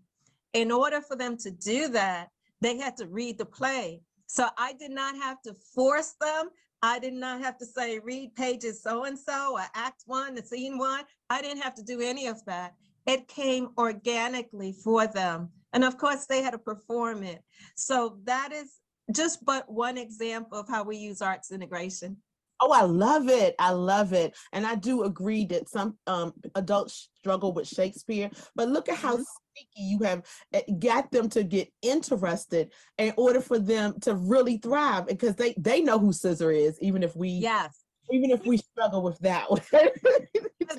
In 0.53 0.71
order 0.71 1.01
for 1.01 1.15
them 1.15 1.37
to 1.37 1.51
do 1.51 1.87
that, 1.89 2.29
they 2.61 2.77
had 2.77 2.95
to 2.97 3.07
read 3.07 3.37
the 3.37 3.45
play. 3.45 4.01
So 4.27 4.47
I 4.57 4.73
did 4.73 4.91
not 4.91 5.15
have 5.17 5.41
to 5.43 5.53
force 5.53 6.15
them. 6.19 6.49
I 6.81 6.99
did 6.99 7.13
not 7.13 7.41
have 7.41 7.57
to 7.57 7.65
say, 7.65 7.99
read 7.99 8.35
pages 8.35 8.81
so-and-so 8.81 9.53
or 9.53 9.65
act 9.73 10.03
one, 10.05 10.35
the 10.35 10.43
scene 10.43 10.77
one. 10.77 11.03
I 11.29 11.41
didn't 11.41 11.61
have 11.63 11.75
to 11.75 11.83
do 11.83 11.99
any 12.01 12.27
of 12.27 12.43
that. 12.45 12.73
It 13.05 13.27
came 13.27 13.69
organically 13.77 14.73
for 14.83 15.07
them. 15.07 15.49
And 15.73 15.83
of 15.83 15.97
course, 15.97 16.25
they 16.25 16.41
had 16.41 16.51
to 16.51 16.57
perform 16.57 17.23
it. 17.23 17.43
So 17.75 18.19
that 18.23 18.51
is 18.51 18.71
just 19.13 19.43
but 19.45 19.69
one 19.71 19.97
example 19.97 20.59
of 20.59 20.67
how 20.67 20.83
we 20.83 20.97
use 20.97 21.21
arts 21.21 21.51
integration. 21.51 22.17
Oh, 22.61 22.71
I 22.71 22.83
love 22.83 23.27
it. 23.27 23.53
I 23.59 23.71
love 23.71 24.13
it. 24.13 24.35
And 24.53 24.65
I 24.65 24.75
do 24.75 25.03
agree 25.03 25.45
that 25.47 25.67
some 25.69 25.97
um, 26.07 26.33
adults 26.55 27.09
struggle 27.17 27.53
with 27.53 27.67
Shakespeare, 27.67 28.31
but 28.55 28.69
look 28.69 28.87
at 28.87 28.97
how 28.97 29.17
Mhm. 29.17 29.25
sneaky 29.53 29.83
you 29.89 29.99
have 29.99 30.25
uh, 30.53 30.61
got 30.79 31.11
them 31.11 31.29
to 31.29 31.43
get 31.43 31.71
interested 31.81 32.71
in 32.97 33.13
order 33.17 33.41
for 33.41 33.59
them 33.59 33.99
to 34.01 34.15
really 34.15 34.57
thrive 34.57 35.05
because 35.07 35.35
they 35.35 35.53
they 35.57 35.81
know 35.81 35.99
who 35.99 36.11
SZA 36.13 36.55
is, 36.55 36.79
even 36.81 37.03
if 37.03 37.15
we 37.15 37.27
Yes. 37.29 37.84
Even 38.11 38.31
if 38.31 38.45
we 38.45 38.57
struggle 38.57 39.01
with 39.01 39.17
that 39.19 39.49
one. 39.49 39.61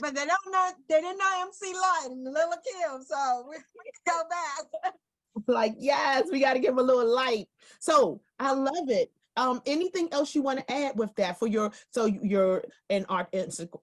But 0.00 0.14
they 0.14 0.26
don't 0.26 0.52
know, 0.52 0.70
they 0.88 1.00
didn't 1.00 1.18
know 1.18 1.42
MC 1.42 1.72
Lyte 1.72 2.10
and 2.10 2.24
Little 2.24 2.52
Kim, 2.64 3.02
so 3.02 3.46
we, 3.50 3.56
we 3.56 3.90
can 4.04 4.14
go 4.14 4.22
back. 4.28 4.94
like, 5.46 5.74
yes, 5.78 6.26
we 6.30 6.40
got 6.40 6.54
to 6.54 6.58
give 6.58 6.70
'em 6.70 6.78
a 6.78 6.82
little 6.82 7.06
light. 7.14 7.48
So 7.78 8.20
I 8.38 8.52
love 8.52 8.88
it. 8.88 9.12
Um, 9.36 9.60
anything 9.66 10.08
else 10.12 10.34
you 10.34 10.40
want 10.42 10.60
to 10.60 10.72
add 10.72 10.98
with 10.98 11.14
that 11.16 11.38
for 11.38 11.46
your 11.46 11.70
so 11.90 12.06
you're 12.06 12.64
in 12.88 13.04
art 13.08 13.34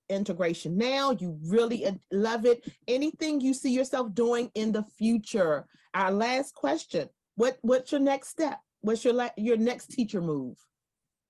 integration 0.09 0.77
now? 0.77 1.11
You 1.11 1.37
really 1.45 1.85
love 2.11 2.45
it. 2.45 2.67
Anything 2.87 3.39
you 3.39 3.53
see 3.53 3.71
yourself 3.71 4.13
doing 4.15 4.49
in 4.55 4.71
the 4.71 4.83
future? 4.97 5.67
Our 5.93 6.11
last 6.11 6.55
question: 6.55 7.07
What 7.35 7.59
what's 7.61 7.91
your 7.91 8.01
next 8.01 8.29
step? 8.29 8.59
What's 8.81 9.05
your 9.05 9.29
your 9.37 9.57
next 9.57 9.91
teacher 9.91 10.21
move? 10.21 10.57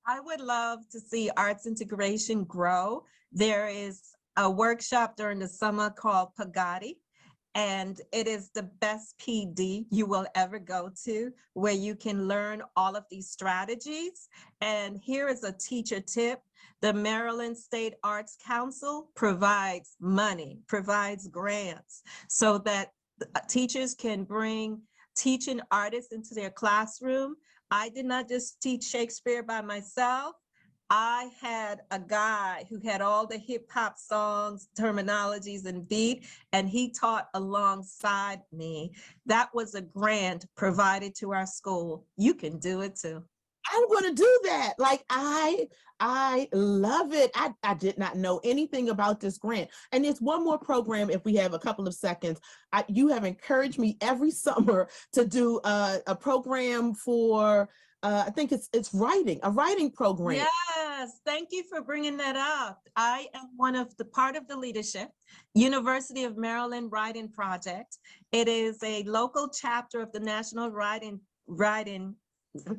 I 0.05 0.19
would 0.19 0.41
love 0.41 0.79
to 0.91 0.99
see 0.99 1.29
arts 1.37 1.65
integration 1.65 2.43
grow. 2.43 3.05
There 3.31 3.67
is 3.67 4.01
a 4.35 4.49
workshop 4.49 5.15
during 5.15 5.39
the 5.39 5.47
summer 5.47 5.89
called 5.89 6.29
Pagati. 6.39 6.97
And 7.55 8.01
it 8.11 8.27
is 8.27 8.49
the 8.49 8.63
best 8.63 9.15
PD 9.19 9.85
you 9.91 10.07
will 10.07 10.25
ever 10.33 10.57
go 10.57 10.89
to, 11.05 11.31
where 11.53 11.73
you 11.73 11.95
can 11.95 12.27
learn 12.27 12.63
all 12.75 12.95
of 12.95 13.05
these 13.11 13.29
strategies. 13.29 14.27
And 14.61 14.99
here 15.03 15.27
is 15.27 15.43
a 15.43 15.51
teacher 15.51 15.99
tip. 15.99 16.41
The 16.81 16.93
Maryland 16.93 17.55
State 17.55 17.93
Arts 18.03 18.37
Council 18.43 19.09
provides 19.15 19.95
money, 20.01 20.61
provides 20.67 21.27
grants, 21.27 22.01
so 22.27 22.57
that 22.59 22.89
uh, 23.21 23.39
teachers 23.47 23.93
can 23.93 24.23
bring 24.23 24.81
teaching 25.15 25.61
artists 25.69 26.11
into 26.11 26.33
their 26.33 26.49
classroom 26.49 27.35
I 27.75 27.89
did 27.89 28.05
not 28.05 28.29
just 28.29 28.61
teach 28.61 28.83
Shakespeare 28.83 29.41
by 29.41 29.61
myself. 29.61 30.35
I 30.91 31.31
had 31.41 31.79
a 31.89 31.97
guy 31.97 32.65
who 32.69 32.79
had 32.79 33.01
all 33.01 33.25
the 33.25 33.39
hip 33.39 33.67
hop 33.71 33.97
songs, 33.97 34.69
terminologies, 34.77 35.65
and 35.65 35.89
beat, 35.89 36.27
and 36.51 36.69
he 36.69 36.91
taught 36.91 37.29
alongside 37.33 38.41
me. 38.51 38.93
That 39.25 39.49
was 39.55 39.73
a 39.73 39.81
grant 39.81 40.45
provided 40.55 41.15
to 41.15 41.33
our 41.33 41.47
school. 41.47 42.05
You 42.15 42.35
can 42.35 42.59
do 42.59 42.81
it 42.81 42.95
too. 42.95 43.23
I 43.73 43.85
want 43.89 44.05
to 44.05 44.13
do 44.13 44.39
that. 44.45 44.73
Like 44.77 45.03
I 45.09 45.67
I 45.99 46.47
love 46.53 47.13
it. 47.13 47.31
I, 47.33 47.53
I 47.63 47.73
did 47.73 47.97
not 47.97 48.17
know 48.17 48.39
anything 48.43 48.89
about 48.89 49.19
this 49.19 49.37
grant. 49.37 49.69
And 49.91 50.05
it's 50.05 50.21
one 50.21 50.43
more 50.43 50.57
program 50.57 51.09
if 51.09 51.23
we 51.23 51.35
have 51.35 51.53
a 51.53 51.59
couple 51.59 51.87
of 51.87 51.93
seconds. 51.93 52.39
I, 52.71 52.83
you 52.87 53.07
have 53.07 53.23
encouraged 53.23 53.79
me 53.79 53.97
every 54.01 54.31
summer 54.45 54.89
to 55.13 55.25
do 55.25 55.59
a, 55.63 55.99
a 56.07 56.15
program 56.15 56.93
for 56.93 57.69
uh, 58.03 58.25
I 58.27 58.31
think 58.31 58.51
it's 58.51 58.67
it's 58.73 58.93
writing, 58.93 59.39
a 59.43 59.49
writing 59.49 59.89
program. 59.89 60.35
Yes, 60.35 61.21
thank 61.25 61.49
you 61.51 61.63
for 61.69 61.81
bringing 61.81 62.17
that 62.17 62.35
up. 62.35 62.81
I 62.97 63.27
am 63.33 63.47
one 63.55 63.77
of 63.77 63.95
the 63.95 64.03
part 64.03 64.35
of 64.35 64.45
the 64.45 64.57
leadership, 64.57 65.07
University 65.55 66.25
of 66.25 66.35
Maryland 66.35 66.91
Writing 66.91 67.29
Project. 67.29 67.97
It 68.33 68.49
is 68.49 68.83
a 68.83 69.03
local 69.03 69.47
chapter 69.47 70.01
of 70.01 70.11
the 70.11 70.19
National 70.19 70.69
Writing 70.69 71.21
Writing 71.47 72.15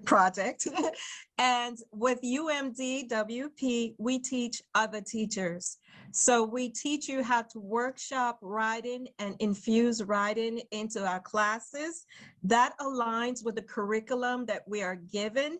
project. 0.04 0.66
and 1.38 1.78
with 1.92 2.20
UMD 2.22 3.08
WP, 3.08 3.94
we 3.98 4.18
teach 4.18 4.62
other 4.74 5.00
teachers. 5.00 5.78
So 6.12 6.44
we 6.44 6.68
teach 6.68 7.08
you 7.08 7.24
how 7.24 7.42
to 7.42 7.58
workshop 7.58 8.38
writing 8.40 9.08
and 9.18 9.34
infuse 9.40 10.02
writing 10.02 10.60
into 10.70 11.04
our 11.04 11.20
classes. 11.20 12.06
That 12.44 12.78
aligns 12.78 13.44
with 13.44 13.56
the 13.56 13.62
curriculum 13.62 14.46
that 14.46 14.62
we 14.68 14.82
are 14.82 14.94
given. 14.94 15.58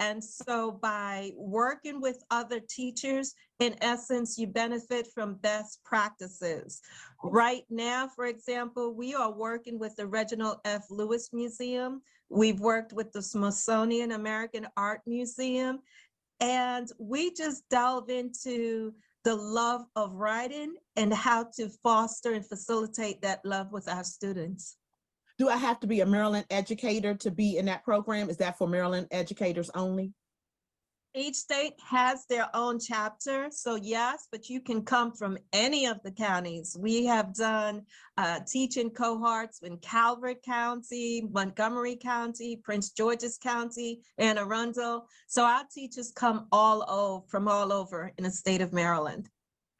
And 0.00 0.22
so 0.22 0.72
by 0.72 1.30
working 1.36 2.00
with 2.00 2.22
other 2.30 2.60
teachers, 2.60 3.34
in 3.60 3.76
essence, 3.80 4.36
you 4.36 4.46
benefit 4.46 5.06
from 5.14 5.36
best 5.36 5.82
practices. 5.84 6.82
Right 7.22 7.64
now, 7.70 8.08
for 8.14 8.26
example, 8.26 8.92
we 8.92 9.14
are 9.14 9.32
working 9.32 9.78
with 9.78 9.94
the 9.96 10.06
Reginald 10.06 10.58
F. 10.64 10.84
Lewis 10.90 11.30
Museum 11.32 12.02
We've 12.28 12.60
worked 12.60 12.92
with 12.92 13.12
the 13.12 13.22
Smithsonian 13.22 14.12
American 14.12 14.66
Art 14.76 15.00
Museum, 15.06 15.80
and 16.40 16.88
we 16.98 17.32
just 17.32 17.68
delve 17.70 18.10
into 18.10 18.94
the 19.24 19.34
love 19.34 19.86
of 19.96 20.12
writing 20.12 20.74
and 20.96 21.12
how 21.12 21.44
to 21.56 21.70
foster 21.82 22.32
and 22.32 22.46
facilitate 22.46 23.22
that 23.22 23.44
love 23.44 23.72
with 23.72 23.88
our 23.88 24.04
students. 24.04 24.76
Do 25.38 25.48
I 25.48 25.56
have 25.56 25.80
to 25.80 25.86
be 25.86 26.00
a 26.00 26.06
Maryland 26.06 26.46
educator 26.50 27.14
to 27.14 27.30
be 27.30 27.56
in 27.56 27.66
that 27.66 27.84
program? 27.84 28.28
Is 28.30 28.36
that 28.36 28.58
for 28.58 28.68
Maryland 28.68 29.08
educators 29.10 29.70
only? 29.74 30.12
Each 31.16 31.36
state 31.36 31.74
has 31.86 32.26
their 32.26 32.48
own 32.54 32.80
chapter. 32.80 33.46
So 33.52 33.76
yes, 33.76 34.26
but 34.32 34.50
you 34.50 34.60
can 34.60 34.82
come 34.82 35.12
from 35.12 35.38
any 35.52 35.86
of 35.86 36.02
the 36.02 36.10
counties. 36.10 36.76
We 36.78 37.06
have 37.06 37.34
done 37.34 37.82
uh, 38.18 38.40
teaching 38.40 38.90
cohorts 38.90 39.60
in 39.62 39.76
Calvert 39.78 40.42
County, 40.42 41.28
Montgomery 41.30 41.94
County, 41.94 42.56
Prince 42.56 42.90
George's 42.90 43.38
County, 43.38 44.00
Anne 44.18 44.38
Arundel. 44.38 45.06
So 45.28 45.44
our 45.44 45.62
teachers 45.72 46.10
come 46.10 46.48
all 46.50 46.84
over 46.90 47.24
from 47.28 47.46
all 47.46 47.72
over 47.72 48.12
in 48.18 48.24
the 48.24 48.30
state 48.30 48.60
of 48.60 48.72
Maryland. 48.72 49.28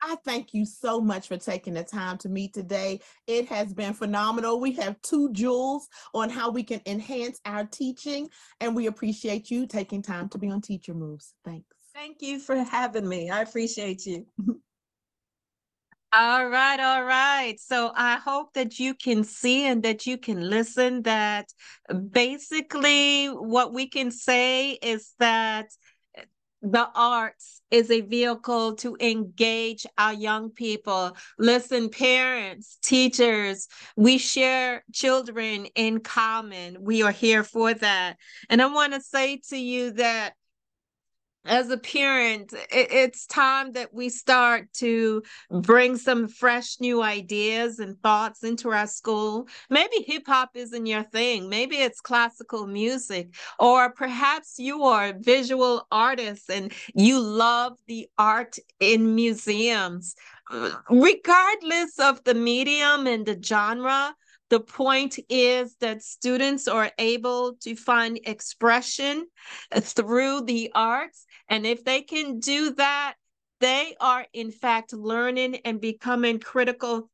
I 0.06 0.16
thank 0.16 0.52
you 0.52 0.66
so 0.66 1.00
much 1.00 1.28
for 1.28 1.38
taking 1.38 1.72
the 1.72 1.82
time 1.82 2.18
to 2.18 2.28
meet 2.28 2.52
today. 2.52 3.00
It 3.26 3.48
has 3.48 3.72
been 3.72 3.94
phenomenal. 3.94 4.60
We 4.60 4.72
have 4.72 5.00
two 5.00 5.32
jewels 5.32 5.88
on 6.12 6.28
how 6.28 6.50
we 6.50 6.62
can 6.62 6.82
enhance 6.84 7.40
our 7.46 7.64
teaching, 7.64 8.28
and 8.60 8.76
we 8.76 8.86
appreciate 8.86 9.50
you 9.50 9.66
taking 9.66 10.02
time 10.02 10.28
to 10.30 10.38
be 10.38 10.50
on 10.50 10.60
Teacher 10.60 10.92
Moves. 10.92 11.32
Thanks. 11.44 11.66
Thank 11.94 12.20
you 12.20 12.38
for 12.38 12.56
having 12.56 13.08
me. 13.08 13.30
I 13.30 13.40
appreciate 13.40 14.04
you. 14.04 14.26
All 16.16 16.48
right, 16.48 16.78
all 16.78 17.02
right. 17.02 17.58
So 17.58 17.90
I 17.92 18.18
hope 18.18 18.52
that 18.52 18.78
you 18.78 18.94
can 18.94 19.24
see 19.24 19.66
and 19.66 19.82
that 19.82 20.06
you 20.06 20.16
can 20.16 20.48
listen 20.48 21.02
that 21.02 21.46
basically 22.12 23.26
what 23.26 23.72
we 23.72 23.88
can 23.88 24.12
say 24.12 24.74
is 24.74 25.12
that 25.18 25.70
the 26.64 26.88
arts 26.94 27.60
is 27.70 27.90
a 27.90 28.00
vehicle 28.00 28.74
to 28.76 28.96
engage 28.98 29.86
our 29.98 30.14
young 30.14 30.50
people. 30.50 31.14
Listen, 31.38 31.90
parents, 31.90 32.78
teachers, 32.82 33.68
we 33.96 34.16
share 34.16 34.82
children 34.92 35.66
in 35.74 36.00
common. 36.00 36.78
We 36.80 37.02
are 37.02 37.12
here 37.12 37.44
for 37.44 37.74
that. 37.74 38.16
And 38.48 38.62
I 38.62 38.66
want 38.66 38.94
to 38.94 39.00
say 39.00 39.40
to 39.50 39.56
you 39.56 39.92
that 39.92 40.32
as 41.44 41.70
a 41.70 41.78
parent, 41.78 42.52
it, 42.52 42.88
it's 42.90 43.26
time 43.26 43.72
that 43.72 43.92
we 43.92 44.08
start 44.08 44.72
to 44.74 45.22
bring 45.50 45.96
some 45.96 46.28
fresh 46.28 46.80
new 46.80 47.02
ideas 47.02 47.78
and 47.78 48.00
thoughts 48.00 48.42
into 48.42 48.70
our 48.70 48.86
school. 48.86 49.46
Maybe 49.70 50.04
hip 50.06 50.24
hop 50.26 50.50
isn't 50.54 50.86
your 50.86 51.02
thing. 51.02 51.48
Maybe 51.48 51.76
it's 51.76 52.00
classical 52.00 52.66
music, 52.66 53.34
or 53.58 53.92
perhaps 53.92 54.58
you 54.58 54.84
are 54.84 55.08
a 55.08 55.18
visual 55.18 55.86
artist 55.90 56.50
and 56.50 56.72
you 56.94 57.20
love 57.20 57.78
the 57.86 58.08
art 58.18 58.56
in 58.80 59.14
museums. 59.14 60.14
Regardless 60.90 61.98
of 61.98 62.22
the 62.24 62.34
medium 62.34 63.06
and 63.06 63.24
the 63.26 63.40
genre, 63.42 64.14
the 64.54 64.60
point 64.60 65.18
is 65.28 65.74
that 65.80 66.00
students 66.00 66.68
are 66.68 66.92
able 66.96 67.54
to 67.54 67.74
find 67.74 68.20
expression 68.22 69.26
through 69.74 70.42
the 70.42 70.70
arts. 70.76 71.26
And 71.48 71.66
if 71.66 71.82
they 71.82 72.02
can 72.02 72.38
do 72.38 72.72
that, 72.74 73.14
they 73.58 73.96
are 73.98 74.24
in 74.32 74.52
fact 74.52 74.92
learning 74.92 75.56
and 75.64 75.80
becoming 75.80 76.38
critical 76.38 77.10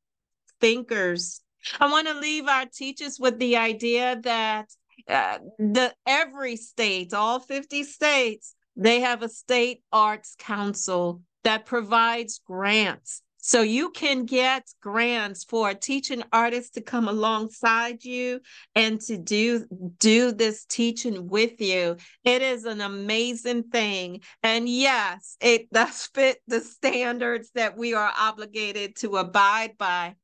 thinkers. 0.60 1.40
I 1.80 1.90
want 1.90 2.08
to 2.08 2.20
leave 2.20 2.46
our 2.46 2.66
teachers 2.66 3.18
with 3.18 3.38
the 3.38 3.56
idea 3.56 4.20
that 4.22 4.66
uh, 5.08 5.38
the 5.58 5.94
every 6.06 6.56
state, 6.56 7.14
all 7.14 7.40
50 7.40 7.84
states, 7.84 8.54
they 8.76 9.00
have 9.00 9.22
a 9.22 9.30
state 9.30 9.82
arts 9.90 10.36
council 10.38 11.22
that 11.44 11.64
provides 11.64 12.42
grants 12.46 13.22
so 13.40 13.62
you 13.62 13.90
can 13.90 14.24
get 14.24 14.68
grants 14.80 15.44
for 15.44 15.72
teaching 15.74 16.22
artists 16.32 16.72
to 16.72 16.80
come 16.80 17.08
alongside 17.08 18.04
you 18.04 18.40
and 18.74 19.00
to 19.02 19.16
do 19.16 19.66
do 19.98 20.32
this 20.32 20.64
teaching 20.64 21.28
with 21.28 21.60
you. 21.60 21.96
It 22.24 22.42
is 22.42 22.64
an 22.64 22.80
amazing 22.80 23.64
thing. 23.64 24.20
And 24.42 24.68
yes, 24.68 25.36
it 25.40 25.70
does 25.72 26.06
fit 26.14 26.38
the 26.46 26.60
standards 26.60 27.50
that 27.54 27.76
we 27.76 27.94
are 27.94 28.12
obligated 28.18 28.96
to 28.96 29.16
abide 29.16 29.76
by. 29.78 30.14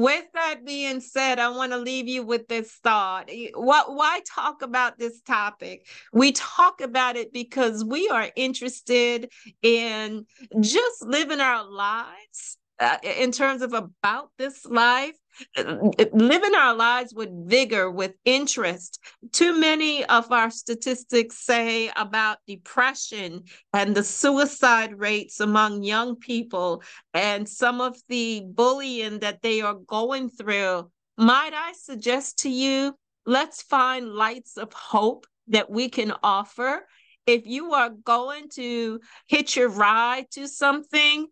With 0.00 0.24
that 0.32 0.64
being 0.64 1.00
said, 1.00 1.38
I 1.38 1.50
want 1.50 1.72
to 1.72 1.78
leave 1.78 2.08
you 2.08 2.22
with 2.22 2.48
this 2.48 2.72
thought. 2.82 3.28
What 3.52 3.94
why 3.94 4.22
talk 4.26 4.62
about 4.62 4.98
this 4.98 5.20
topic? 5.20 5.86
We 6.10 6.32
talk 6.32 6.80
about 6.80 7.16
it 7.16 7.34
because 7.34 7.84
we 7.84 8.08
are 8.08 8.30
interested 8.34 9.30
in 9.60 10.24
just 10.58 11.02
living 11.02 11.40
our 11.40 11.70
lives 11.70 12.56
uh, 12.78 12.96
in 13.02 13.30
terms 13.30 13.60
of 13.60 13.74
about 13.74 14.30
this 14.38 14.64
life, 14.64 15.18
living 15.56 16.54
our 16.54 16.74
lives 16.74 17.14
with 17.14 17.30
vigor, 17.48 17.90
with 17.90 18.14
interest. 18.24 18.98
Too 19.32 19.58
many 19.58 20.04
of 20.04 20.30
our 20.32 20.50
statistics 20.50 21.38
say 21.38 21.90
about 21.96 22.38
depression 22.46 23.44
and 23.72 23.94
the 23.94 24.04
suicide 24.04 24.98
rates 24.98 25.40
among 25.40 25.82
young 25.82 26.16
people 26.16 26.82
and 27.14 27.48
some 27.48 27.80
of 27.80 27.96
the 28.08 28.42
bullying 28.46 29.20
that 29.20 29.42
they 29.42 29.60
are 29.60 29.74
going 29.74 30.28
through. 30.30 30.90
Might 31.16 31.52
I 31.54 31.72
suggest 31.72 32.40
to 32.40 32.48
you, 32.48 32.94
let's 33.26 33.62
find 33.62 34.08
lights 34.08 34.56
of 34.56 34.72
hope 34.72 35.26
that 35.48 35.70
we 35.70 35.88
can 35.88 36.12
offer. 36.22 36.86
If 37.26 37.46
you 37.46 37.74
are 37.74 37.90
going 37.90 38.48
to 38.54 39.00
hitch 39.26 39.56
your 39.56 39.68
ride 39.68 40.26
to 40.32 40.48
something, 40.48 41.26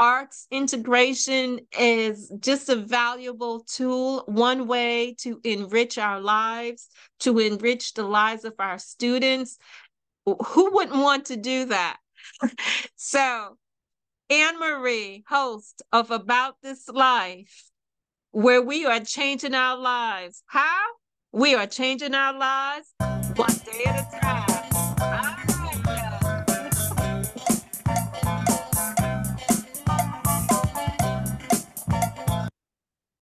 arts 0.00 0.46
integration 0.50 1.60
is 1.78 2.32
just 2.40 2.70
a 2.70 2.74
valuable 2.74 3.60
tool, 3.60 4.24
one 4.26 4.66
way 4.66 5.14
to 5.18 5.38
enrich 5.44 5.98
our 5.98 6.18
lives, 6.18 6.88
to 7.20 7.38
enrich 7.38 7.92
the 7.92 8.02
lives 8.02 8.44
of 8.44 8.54
our 8.58 8.78
students. 8.78 9.58
Who 10.24 10.72
wouldn't 10.72 10.96
want 10.96 11.26
to 11.26 11.36
do 11.36 11.66
that? 11.66 11.98
so, 12.96 13.58
Anne 14.30 14.58
Marie, 14.58 15.22
host 15.28 15.82
of 15.92 16.10
About 16.10 16.54
This 16.62 16.88
Life, 16.88 17.70
where 18.30 18.62
we 18.62 18.86
are 18.86 19.00
changing 19.00 19.54
our 19.54 19.76
lives. 19.76 20.42
How? 20.46 20.80
We 21.32 21.54
are 21.54 21.66
changing 21.66 22.14
our 22.14 22.32
lives 22.32 22.94
one 23.36 23.52
day 23.66 23.84
at 23.84 24.14
a 24.14 24.20
time. 24.20 24.49